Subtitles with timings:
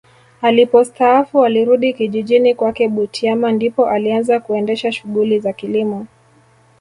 [0.41, 6.07] Alipostaafu alirudi kijijini kwake Butiama ndipo alianza kuendesha shughuli za kilimo